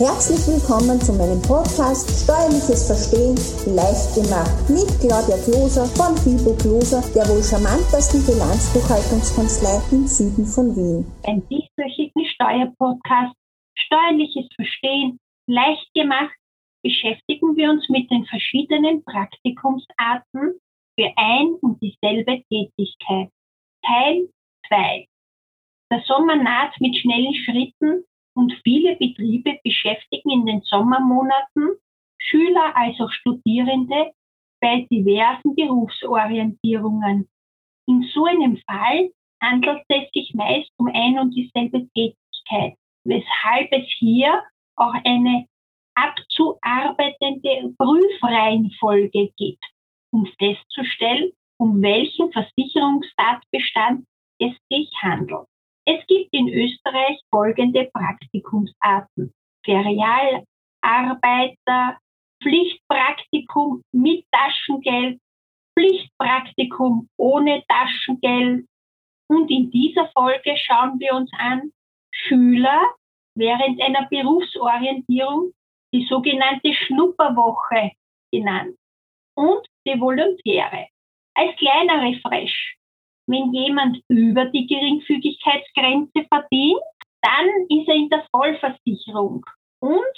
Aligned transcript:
Herzlich 0.00 0.40
willkommen 0.48 0.96
zu 0.96 1.12
meinem 1.12 1.44
Podcast 1.44 2.08
Steuerliches 2.24 2.88
Verstehen 2.88 3.36
leicht 3.76 4.16
gemacht 4.16 4.56
mit 4.72 4.88
Claudia 4.96 5.36
Kloser 5.44 5.84
von 5.92 6.16
Fibo 6.16 6.56
Kloser, 6.56 7.04
der 7.12 7.28
wohl 7.28 7.44
charmantesten 7.44 8.24
Bilanzbuchhaltungskanzlei 8.24 9.76
im 9.92 10.08
Süden 10.08 10.48
von 10.48 10.72
Wien. 10.72 11.04
Beim 11.20 11.44
dieswöchigen 11.52 12.24
Steuerpodcast 12.32 13.36
Steuerliches 13.76 14.48
Verstehen 14.56 15.20
leicht 15.44 15.92
gemacht 15.92 16.32
beschäftigen 16.80 17.52
wir 17.60 17.68
uns 17.68 17.84
mit 17.92 18.08
den 18.08 18.24
verschiedenen 18.24 19.04
Praktikumsarten 19.04 20.56
für 20.96 21.10
ein 21.20 21.60
und 21.60 21.76
dieselbe 21.84 22.40
Tätigkeit. 22.48 23.28
Teil 23.84 24.32
2. 24.64 25.04
Der 25.92 26.00
Sommer 26.08 26.40
naht 26.40 26.72
mit 26.80 26.96
schnellen 26.96 27.36
Schritten 27.44 28.08
und 28.40 28.58
viele 28.64 28.96
Betriebe 28.96 29.58
beschäftigen 29.62 30.30
in 30.30 30.46
den 30.46 30.62
Sommermonaten 30.62 31.76
Schüler 32.18 32.74
als 32.74 32.98
auch 32.98 33.10
Studierende 33.12 34.12
bei 34.60 34.86
diversen 34.90 35.54
Berufsorientierungen. 35.54 37.28
In 37.86 38.02
so 38.14 38.24
einem 38.24 38.56
Fall 38.66 39.10
handelt 39.42 39.82
es 39.88 40.10
sich 40.12 40.32
meist 40.34 40.70
um 40.78 40.88
ein 40.92 41.18
und 41.18 41.34
dieselbe 41.34 41.86
Tätigkeit, 41.90 42.76
weshalb 43.04 43.72
es 43.72 43.86
hier 43.98 44.42
auch 44.76 44.94
eine 45.04 45.46
abzuarbeitende 45.94 47.74
Prüfreihenfolge 47.76 49.30
gibt, 49.36 49.64
um 50.12 50.26
festzustellen, 50.38 51.32
um 51.58 51.82
welchen 51.82 52.32
Versicherungstatbestand 52.32 54.06
es 54.38 54.52
sich 54.70 54.90
handelt. 55.02 55.46
Es 55.86 56.06
gibt 56.06 56.32
in 56.32 56.48
Österreich 56.48 57.20
folgende 57.30 57.90
Praktikumsarten. 57.92 59.32
Ferialarbeiter, 59.64 61.98
Pflichtpraktikum 62.42 63.82
mit 63.92 64.24
Taschengeld, 64.32 65.20
Pflichtpraktikum 65.78 67.08
ohne 67.18 67.62
Taschengeld. 67.68 68.66
Und 69.28 69.50
in 69.50 69.70
dieser 69.70 70.08
Folge 70.08 70.56
schauen 70.56 70.98
wir 70.98 71.14
uns 71.14 71.30
an 71.38 71.70
Schüler 72.12 72.80
während 73.36 73.80
einer 73.80 74.08
Berufsorientierung, 74.08 75.52
die 75.94 76.04
sogenannte 76.06 76.74
Schnupperwoche 76.74 77.92
genannt, 78.32 78.76
und 79.36 79.64
die 79.86 80.00
Volontäre. 80.00 80.88
Als 81.34 81.56
kleiner 81.56 82.02
Refresh 82.02 82.76
wenn 83.30 83.52
jemand 83.52 84.02
über 84.08 84.46
die 84.46 84.66
Geringfügigkeitsgrenze 84.66 86.26
verdient, 86.28 86.80
dann 87.22 87.46
ist 87.68 87.88
er 87.88 87.94
in 87.94 88.08
der 88.08 88.26
Vollversicherung 88.32 89.44
und 89.80 90.16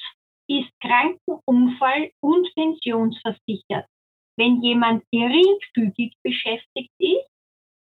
ist 0.48 0.70
Krankenunfall- 0.80 2.10
und 2.20 2.48
Pensionsversichert. 2.55 3.86
Wenn 4.36 4.62
jemand 4.62 5.05
geringfügig 5.12 6.14
beschäftigt 6.22 6.92
ist, 6.98 7.28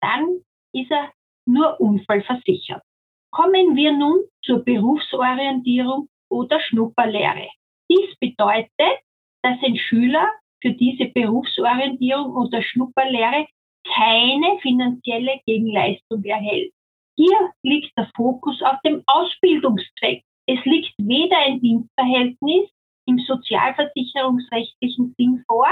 dann 0.02 0.42
ist 0.74 0.92
er 0.92 1.12
nur 1.46 1.80
unfallversichert. 1.80 2.84
Kommen 3.32 3.76
wir 3.76 3.92
nun 3.94 4.26
zur 4.44 4.60
Berufsorientierung 4.64 6.10
oder 6.30 6.60
Schnupperlehre. 6.60 7.50
Dies 7.90 8.16
bedeutet, 8.20 9.00
dass 9.42 9.58
ein 9.64 9.78
Schüler 9.78 10.30
für 10.62 10.72
diese 10.72 11.06
Berufsorientierung 11.06 12.36
oder 12.36 12.62
Schnupperlehre 12.62 13.48
keine 13.96 14.60
finanzielle 14.60 15.40
Gegenleistung 15.46 16.24
erhält. 16.24 16.74
Hier 17.16 17.52
liegt 17.64 17.96
der 17.98 18.12
Fokus 18.16 18.62
auf 18.62 18.78
dem 18.86 19.02
Ausbildungszweck. 19.06 20.24
Es 20.48 20.64
liegt 20.66 20.94
weder 20.98 21.38
ein 21.38 21.62
Dienstverhältnis 21.62 22.70
im 23.06 23.20
sozialversicherungsrechtlichen 23.20 25.14
Sinn 25.18 25.44
vor, 25.48 25.68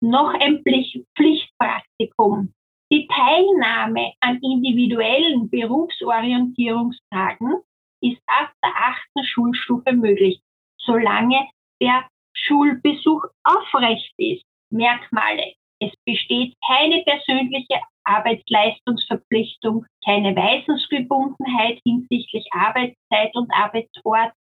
noch 0.00 0.34
ein 0.34 0.62
Pflichtpraktikum. 0.62 2.52
Die 2.90 3.06
Teilnahme 3.08 4.14
an 4.20 4.40
individuellen 4.40 5.50
Berufsorientierungstagen 5.50 7.60
ist 8.00 8.22
ab 8.26 8.50
der 8.64 8.74
achten 8.74 9.24
Schulstufe 9.24 9.92
möglich, 9.92 10.40
solange 10.78 11.46
der 11.82 12.08
Schulbesuch 12.32 13.24
aufrecht 13.44 14.14
ist. 14.16 14.46
Merkmale 14.70 15.52
es 15.80 15.92
besteht 16.04 16.54
keine 16.66 17.02
persönliche 17.04 17.80
Arbeitsleistungsverpflichtung, 18.04 19.86
keine 20.04 20.34
Weisungsgebundenheit 20.34 21.80
hinsichtlich 21.84 22.46
Arbeitszeit 22.52 23.34
und 23.34 23.52
Arbeitsort 23.52 24.32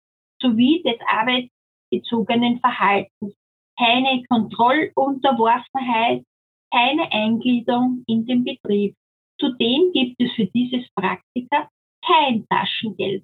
sowie 0.41 0.81
des 0.83 0.97
arbeitsbezogenen 1.07 2.59
Verhaltens, 2.59 3.35
keine 3.77 4.23
Kontrollunterworfenheit, 4.29 6.23
keine 6.71 7.11
Eingliederung 7.11 8.03
in 8.07 8.25
den 8.25 8.43
Betrieb. 8.43 8.95
Zudem 9.39 9.91
gibt 9.93 10.19
es 10.19 10.31
für 10.33 10.47
dieses 10.47 10.89
Praktika 10.95 11.69
kein 12.05 12.45
Taschengeld. 12.49 13.23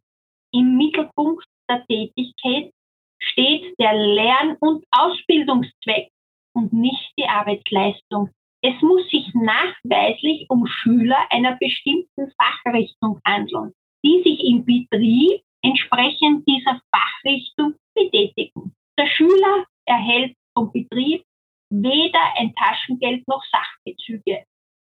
Im 0.52 0.78
Mittelpunkt 0.78 1.46
der 1.70 1.84
Tätigkeit 1.88 2.72
steht 3.20 3.74
der 3.80 3.94
Lern- 3.94 4.58
und 4.60 4.86
Ausbildungszweck 4.92 6.13
und 6.54 6.74
nicht 6.74 7.14
die 7.18 7.28
Arbeitsleistung. 7.28 8.30
Es 8.62 8.82
muss 8.82 9.08
sich 9.10 9.30
nachweislich 9.34 10.46
um 10.50 10.66
Schüler 10.68 11.18
einer 11.30 11.58
bestimmten 11.58 12.32
Fachrichtung 12.38 13.20
handeln, 13.26 13.74
die 14.06 14.22
sich 14.24 14.40
im 14.46 14.66
Betrieb 14.66 15.42
entsprechend 15.62 16.48
dieser 16.48 16.82
Fachrichtung 16.92 17.76
betätigen. 17.94 18.74
Der 18.98 19.08
Schüler 19.08 19.66
erhält 19.86 20.36
vom 20.54 20.72
Betrieb 20.72 21.24
weder 21.70 22.22
ein 22.38 22.54
Taschengeld 22.56 23.28
noch 23.28 23.44
Sachbezüge. 23.52 24.46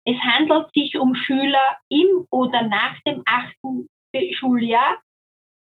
Es 0.04 0.16
handelt 0.20 0.72
sich 0.74 0.96
um 0.98 1.14
Schüler 1.14 1.78
im 1.88 2.26
oder 2.30 2.62
nach 2.62 3.00
dem 3.06 3.22
achten 3.26 3.88
Schuljahr. 4.32 5.00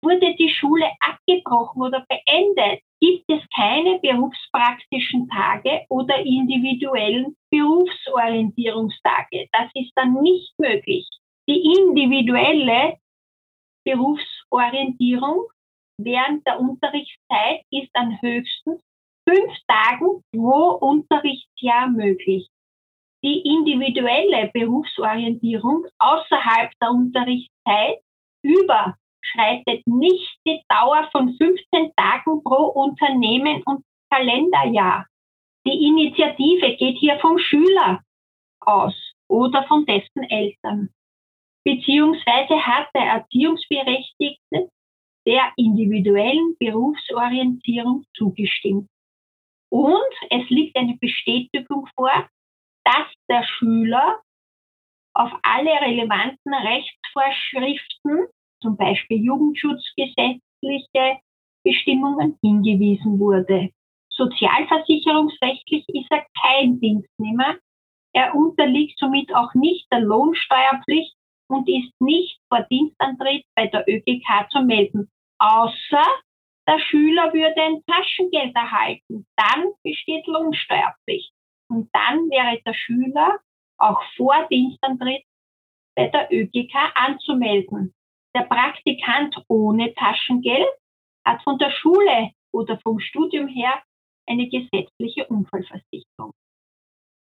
Wurde 0.03 0.35
die 0.35 0.51
Schule 0.51 0.91
abgebrochen 1.01 1.83
oder 1.83 2.05
beendet, 2.09 2.83
gibt 3.05 3.31
es 3.31 3.43
keine 3.55 3.99
berufspraktischen 4.01 5.29
Tage 5.29 5.85
oder 5.91 6.19
individuellen 6.21 7.37
Berufsorientierungstage. 7.51 9.47
Das 9.53 9.71
ist 9.75 9.93
dann 9.95 10.15
nicht 10.23 10.55
möglich. 10.59 11.07
Die 11.47 11.61
individuelle 11.79 12.97
Berufsorientierung 13.85 15.49
während 16.01 16.47
der 16.47 16.59
Unterrichtszeit 16.59 17.61
ist 17.71 17.91
an 17.93 18.19
höchstens 18.23 18.81
fünf 19.29 19.53
Tagen 19.69 20.23
pro 20.33 20.79
Unterrichtsjahr 20.81 21.89
möglich. 21.89 22.49
Die 23.23 23.41
individuelle 23.41 24.51
Berufsorientierung 24.55 25.85
außerhalb 25.99 26.71
der 26.81 26.91
Unterrichtszeit 26.91 27.99
über 28.43 28.97
überschreitet 29.35 29.87
nicht 29.87 30.39
die 30.47 30.63
Dauer 30.69 31.09
von 31.13 31.37
15 31.37 31.93
Tagen 31.97 32.43
pro 32.43 32.67
Unternehmen 32.67 33.63
und 33.65 33.85
Kalenderjahr. 34.11 35.07
Die 35.67 35.87
Initiative 35.87 36.77
geht 36.77 36.99
hier 36.99 37.19
vom 37.21 37.39
Schüler 37.39 38.01
aus 38.61 38.95
oder 39.29 39.65
von 39.67 39.85
dessen 39.87 40.23
Eltern. 40.25 40.91
Beziehungsweise 41.65 42.61
hat 42.65 42.89
der 42.95 43.05
Erziehungsberechtigte 43.05 44.69
der 45.27 45.53
individuellen 45.57 46.55
Berufsorientierung 46.59 48.05
zugestimmt. 48.15 48.89
Und 49.71 50.15
es 50.31 50.49
liegt 50.51 50.77
eine 50.77 50.97
Bestätigung 51.01 51.89
vor, 51.97 52.29
dass 52.85 53.07
der 53.31 53.43
Schüler 53.45 54.21
auf 55.15 55.33
alle 55.43 55.71
relevanten 55.71 56.53
Rechtsvorschriften 56.53 58.29
zum 58.65 58.77
Beispiel 58.77 59.23
jugendschutzgesetzliche 59.23 61.21
Bestimmungen 61.63 62.39
hingewiesen 62.43 63.21
wurde. 63.21 63.71
Sozialversicherungsrechtlich 64.09 65.85
ist 65.89 66.11
er 66.11 66.25
kein 66.41 66.81
Dienstnehmer. 66.81 67.57
Er 68.15 68.35
unterliegt 68.35 68.99
somit 68.99 69.35
auch 69.35 69.53
nicht 69.55 69.87
der 69.93 70.01
Lohnsteuerpflicht 70.01 71.15
und 71.49 71.69
ist 71.69 71.93
nicht 72.01 72.39
vor 72.49 72.63
Dienstantritt 72.71 73.45
bei 73.55 73.67
der 73.67 73.85
ÖGK 73.87 74.49
zu 74.51 74.63
melden, 74.63 75.11
außer 75.39 76.07
der 76.67 76.79
Schüler 76.79 77.33
würde 77.35 77.61
ein 77.61 77.83
Taschengeld 77.87 78.55
erhalten. 78.57 79.27
Dann 79.37 79.73
besteht 79.83 80.27
Lohnsteuerpflicht. 80.27 81.31
Und 81.69 81.91
dann 81.93 82.31
wäre 82.31 82.61
der 82.65 82.73
Schüler 82.73 83.39
auch 83.79 84.01
vor 84.17 84.47
Dienstantritt 84.51 85.25
bei 85.95 86.09
der 86.09 86.29
ÖGK 86.33 86.75
anzumelden. 86.95 87.95
Der 88.37 88.43
Praktikant 88.43 89.37
ohne 89.49 89.95
Taschengeld 89.95 90.69
hat 91.25 91.43
von 91.43 91.59
der 91.59 91.71
Schule 91.71 92.33
oder 92.53 92.79
vom 92.83 92.99
Studium 92.99 93.49
her 93.49 93.83
eine 94.29 94.49
gesetzliche 94.49 95.27
Unfallversicherung. 95.29 96.33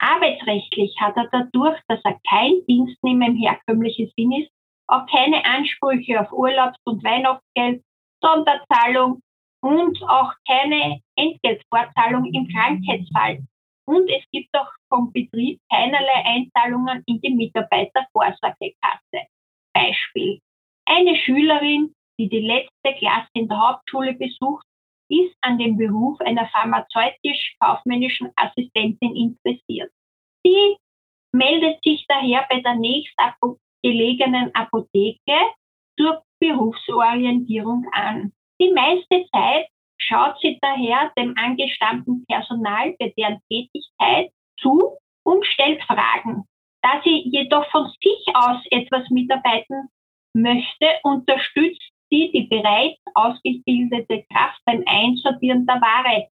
Arbeitsrechtlich 0.00 0.96
hat 1.00 1.16
er 1.16 1.28
dadurch, 1.30 1.80
dass 1.88 2.00
er 2.04 2.18
kein 2.28 2.64
Dienstnehmer 2.68 3.28
im 3.28 3.36
herkömmlichen 3.36 4.10
Sinn 4.16 4.32
ist, 4.32 4.50
auch 4.88 5.06
keine 5.06 5.44
Ansprüche 5.44 6.20
auf 6.20 6.32
Urlaubs- 6.32 6.80
und 6.84 7.02
Weihnachtsgeld, 7.04 7.82
Sonderzahlung 8.22 9.20
und 9.62 10.02
auch 10.02 10.32
keine 10.46 11.00
Entgeltvorzahlung 11.16 12.26
im 12.26 12.48
Krankheitsfall. 12.48 13.44
Und 13.86 14.10
es 14.10 14.24
gibt 14.32 14.48
auch 14.54 14.70
vom 14.88 15.12
Betrieb 15.12 15.60
keinerlei 15.72 16.24
Einzahlungen 16.24 17.02
in 17.06 17.20
die 17.20 17.34
Mitarbeitervorsorgekasse. 17.34 19.28
Beispiel. 19.74 20.40
Eine 20.86 21.16
Schülerin, 21.16 21.94
die 22.18 22.28
die 22.28 22.40
letzte 22.40 22.98
Klasse 22.98 23.28
in 23.34 23.48
der 23.48 23.58
Hauptschule 23.58 24.14
besucht, 24.14 24.66
ist 25.10 25.34
an 25.40 25.58
dem 25.58 25.76
Beruf 25.76 26.20
einer 26.20 26.46
pharmazeutisch-kaufmännischen 26.48 28.30
Assistentin 28.36 29.16
interessiert. 29.16 29.90
Sie 30.44 30.76
meldet 31.32 31.82
sich 31.82 32.04
daher 32.08 32.46
bei 32.48 32.60
der 32.60 32.74
nächstgelegenen 32.76 34.54
Apotheke 34.54 35.38
zur 35.98 36.22
Berufsorientierung 36.40 37.86
an. 37.92 38.32
Die 38.60 38.72
meiste 38.72 39.26
Zeit 39.32 39.68
schaut 39.98 40.38
sie 40.40 40.58
daher 40.60 41.12
dem 41.16 41.34
angestammten 41.36 42.24
Personal 42.26 42.94
bei 42.98 43.12
deren 43.16 43.40
Tätigkeit 43.50 44.30
zu 44.60 44.96
und 45.24 45.44
stellt 45.46 45.82
Fragen. 45.84 46.44
Da 46.82 47.00
sie 47.02 47.28
jedoch 47.30 47.68
von 47.70 47.86
sich 48.02 48.24
aus 48.34 48.60
etwas 48.70 49.08
mitarbeiten 49.10 49.88
möchte, 50.34 50.86
unterstützt 51.02 51.90
sie 52.10 52.30
die 52.32 52.46
bereits 52.48 53.00
ausgebildete 53.14 54.24
Kraft 54.30 54.60
beim 54.64 54.82
Einsortieren 54.86 55.66
der 55.66 55.80
Ware 55.80 56.28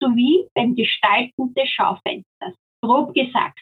sowie 0.00 0.46
beim 0.54 0.74
Gestalten 0.74 1.54
des 1.54 1.68
Schaufensters. 1.68 2.54
Grob 2.82 3.14
gesagt, 3.14 3.60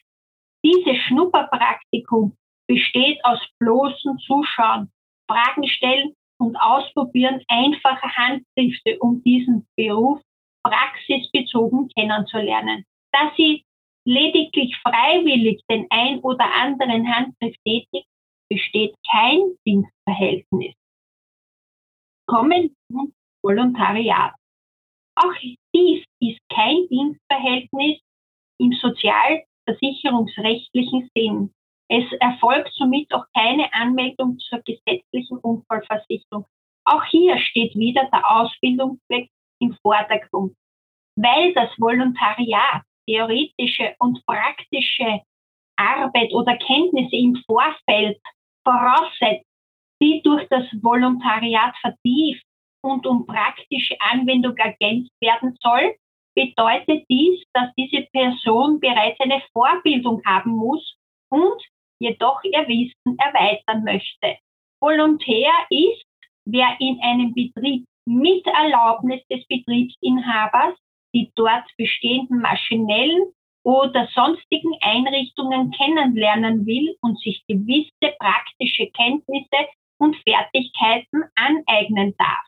dieses 0.65 0.97
Schnupperpraktikum 1.07 2.37
besteht 2.69 3.25
aus 3.25 3.41
bloßen 3.59 4.19
Zuschauen, 4.19 4.91
Fragen 5.31 5.67
stellen 5.69 6.13
und 6.39 6.57
ausprobieren 6.57 7.43
einfache 7.49 8.15
Handgriffe, 8.17 8.99
um 9.01 9.23
diesen 9.23 9.67
Beruf 9.77 10.21
praxisbezogen 10.65 11.89
kennenzulernen. 11.97 12.85
Da 13.13 13.33
sie 13.37 13.65
lediglich 14.05 14.77
freiwillig 14.79 15.63
den 15.71 15.87
ein 15.91 16.19
oder 16.21 16.53
anderen 16.55 17.13
Handgriff 17.13 17.55
tätigt, 17.65 18.07
besteht 18.49 18.95
kein 19.11 19.57
Dienstverhältnis. 19.67 20.75
Kommen 22.27 22.75
zum 22.91 23.13
Volontariat. 23.43 24.33
Auch 25.17 25.35
dies 25.75 26.05
ist 26.21 26.39
kein 26.53 26.87
Dienstverhältnis 26.89 28.01
im 28.59 28.73
sozialversicherungsrechtlichen 28.73 31.11
Sinn. 31.15 31.53
Es 31.89 32.05
erfolgt 32.21 32.73
somit 32.75 33.15
auch 33.15 33.25
keine 33.35 33.73
Anmeldung 33.73 34.39
zur 34.39 34.61
gesetzlichen 34.63 35.39
Unfallversicherung. 35.39 36.45
Auch 36.85 37.05
hier 37.05 37.39
steht 37.39 37.75
wieder 37.77 38.07
der 38.13 38.31
Ausbildungszweck 38.31 39.31
im 39.61 39.75
Vordergrund. 39.83 40.55
Weil 41.17 41.55
das 41.55 41.71
Volontariat 41.79 42.83
theoretische 43.09 43.95
und 43.99 44.23
praktische 44.27 45.23
Arbeit 45.77 46.33
oder 46.33 46.57
Kenntnisse 46.57 47.17
im 47.17 47.37
Vorfeld 47.47 48.19
voraussetzt, 48.67 49.47
die 50.03 50.21
durch 50.23 50.47
das 50.49 50.65
Volontariat 50.83 51.75
vertieft 51.81 52.45
und 52.83 53.07
um 53.07 53.27
praktische 53.27 53.97
Anwendung 54.01 54.57
ergänzt 54.57 55.13
werden 55.21 55.57
soll, 55.63 55.95
bedeutet 56.35 57.05
dies, 57.09 57.43
dass 57.55 57.73
diese 57.79 58.07
Person 58.13 58.79
bereits 58.81 59.19
eine 59.21 59.43
Vorbildung 59.53 60.21
haben 60.27 60.53
muss 60.53 60.97
und 61.31 61.63
jedoch 61.99 62.43
ihr 62.45 62.69
Wissen 62.69 63.19
erweitern 63.19 63.85
möchte. 63.85 64.37
Volontär 64.81 65.51
ist, 65.71 66.05
wer 66.45 66.77
in 66.79 67.01
einem 67.01 67.33
Betrieb 67.33 67.87
mit 68.07 68.47
Erlaubnis 68.47 69.23
des 69.29 69.47
Betriebsinhabers 69.47 70.77
die 71.15 71.33
dort 71.35 71.65
bestehenden 71.79 72.41
maschinellen 72.41 73.33
oder 73.67 74.09
sonstigen 74.15 74.73
Einrichtungen 74.81 75.73
kennenlernen 75.73 76.65
will 76.67 76.97
und 77.01 77.19
sich 77.19 77.43
gewisse 77.49 78.15
praktische 78.21 78.87
Kenntnisse 78.93 79.67
und 79.99 80.15
Fertigkeiten 80.23 81.25
aneignen 81.35 82.15
darf. 82.17 82.47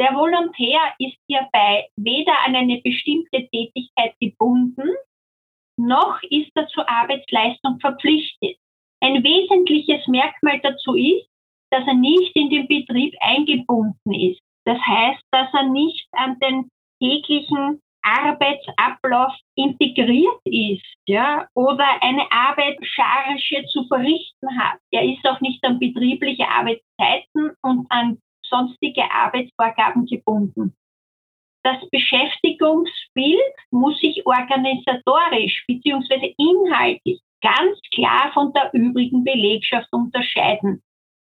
Der 0.00 0.14
Volontär 0.14 0.80
ist 0.98 1.18
hierbei 1.28 1.88
weder 1.96 2.32
an 2.46 2.56
eine 2.56 2.80
bestimmte 2.80 3.46
Tätigkeit 3.50 4.14
gebunden, 4.18 4.88
noch 5.76 6.22
ist 6.22 6.52
er 6.54 6.68
zur 6.68 6.88
Arbeitsleistung 6.88 7.78
verpflichtet. 7.78 8.56
Ein 9.00 9.22
wesentliches 9.22 10.06
Merkmal 10.06 10.58
dazu 10.60 10.94
ist, 10.94 11.28
dass 11.70 11.86
er 11.86 11.94
nicht 11.94 12.34
in 12.34 12.48
den 12.48 12.66
Betrieb 12.66 13.14
eingebunden 13.20 14.14
ist. 14.14 14.40
Das 14.64 14.78
heißt, 14.78 15.22
dass 15.32 15.52
er 15.52 15.64
nicht 15.64 16.08
an 16.12 16.38
den 16.38 16.70
täglichen 16.98 17.82
Arbeitsablauf 18.02 19.32
integriert 19.54 20.40
ist, 20.44 20.84
ja, 21.06 21.46
oder 21.54 21.86
eine 22.00 22.30
Arbeitscharge 22.30 23.66
zu 23.70 23.86
verrichten 23.88 24.58
hat. 24.58 24.78
Er 24.90 25.04
ist 25.04 25.26
auch 25.26 25.40
nicht 25.40 25.64
an 25.64 25.78
betriebliche 25.78 26.48
Arbeitszeiten 26.48 27.52
und 27.62 27.86
an 27.90 28.18
sonstige 28.42 29.10
Arbeitsvorgaben 29.10 30.06
gebunden. 30.06 30.74
Das 31.62 31.78
Beschäftigungsbild 31.90 33.54
muss 33.70 33.98
sich 34.00 34.24
organisatorisch 34.24 35.64
bzw. 35.66 36.34
inhaltlich 36.38 37.20
ganz 37.42 37.78
klar 37.94 38.30
von 38.32 38.52
der 38.52 38.70
übrigen 38.72 39.24
Belegschaft 39.24 39.92
unterscheiden. 39.92 40.82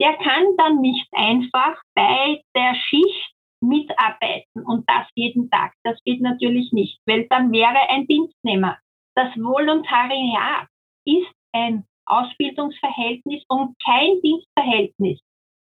Der 0.01 0.13
kann 0.17 0.43
dann 0.57 0.81
nicht 0.81 1.07
einfach 1.11 1.77
bei 1.93 2.41
der 2.55 2.75
Schicht 2.75 3.32
mitarbeiten 3.63 4.63
und 4.65 4.87
das 4.87 5.07
jeden 5.15 5.49
Tag. 5.49 5.73
Das 5.83 5.97
geht 6.03 6.21
natürlich 6.21 6.71
nicht, 6.71 6.99
weil 7.05 7.27
dann 7.29 7.51
wäre 7.51 7.89
ein 7.89 8.05
Dienstnehmer. 8.07 8.77
Das 9.15 9.35
Volontariat 9.35 10.67
ist 11.05 11.31
ein 11.53 11.85
Ausbildungsverhältnis 12.05 13.43
und 13.47 13.75
kein 13.83 14.21
Dienstverhältnis, 14.21 15.19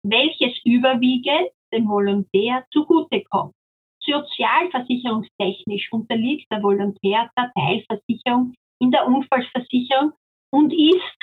welches 0.03 0.59
überwiegend 0.65 1.51
dem 1.73 1.89
Volontär 1.89 2.65
zugutekommt. 2.73 3.53
Sozialversicherungstechnisch 4.01 5.93
unterliegt 5.93 6.51
der 6.51 6.63
Volontär 6.63 7.31
der 7.37 7.53
Teilversicherung 7.55 8.55
in 8.81 8.91
der 8.91 9.07
Unfallversicherung 9.07 10.13
und 10.53 10.73
ist 10.73 11.19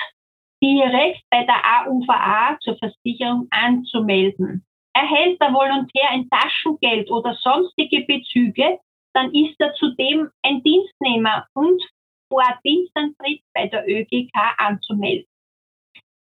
direkt 0.62 1.22
bei 1.30 1.44
der 1.44 1.62
AUVA 1.80 2.58
zur 2.60 2.76
Versicherung 2.78 3.48
anzumelden. 3.50 4.64
Erhält 4.94 5.40
der 5.40 5.52
Volontär 5.52 6.10
ein 6.10 6.28
Taschengeld 6.30 7.10
oder 7.10 7.34
sonstige 7.34 8.02
Bezüge, 8.02 8.78
dann 9.12 9.32
ist 9.34 9.56
er 9.58 9.74
zudem 9.74 10.30
ein 10.42 10.62
Dienstnehmer 10.62 11.46
und 11.54 11.82
vor 12.28 12.44
Dienstantritt 12.64 13.42
bei 13.54 13.66
der 13.66 13.88
ÖGK 13.88 14.32
anzumelden. 14.58 15.26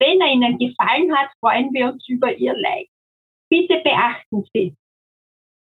Wenn 0.00 0.20
er 0.20 0.32
Ihnen 0.32 0.58
gefallen 0.58 1.14
hat, 1.16 1.30
freuen 1.40 1.72
wir 1.72 1.92
uns 1.92 2.08
über 2.08 2.34
Ihr 2.34 2.54
Like. 2.56 2.88
Bitte 3.50 3.80
beachten 3.84 4.44
Sie, 4.52 4.74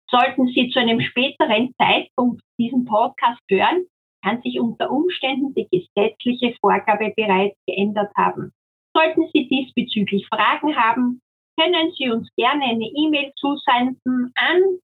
sollten 0.09 0.47
Sie 0.47 0.69
zu 0.69 0.79
einem 0.79 1.01
späteren 1.01 1.73
Zeitpunkt 1.81 2.41
diesen 2.59 2.85
Podcast 2.85 3.41
hören, 3.49 3.85
kann 4.23 4.41
sich 4.41 4.59
unter 4.59 4.91
Umständen 4.91 5.53
die 5.55 5.67
gesetzliche 5.71 6.55
Vorgabe 6.61 7.11
bereits 7.15 7.57
geändert 7.67 8.11
haben. 8.15 8.51
Sollten 8.95 9.27
Sie 9.33 9.47
diesbezüglich 9.47 10.27
Fragen 10.27 10.75
haben, 10.75 11.19
können 11.59 11.91
Sie 11.97 12.09
uns 12.09 12.29
gerne 12.35 12.63
eine 12.63 12.85
E-Mail 12.85 13.31
zusenden 13.37 14.31
an 14.35 14.79